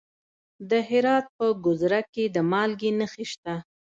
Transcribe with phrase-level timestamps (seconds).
[0.69, 3.53] د هرات په ګذره کې د مالګې نښې شته.